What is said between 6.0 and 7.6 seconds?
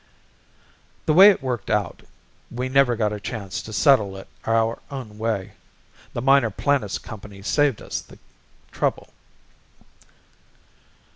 The Minor Planets Company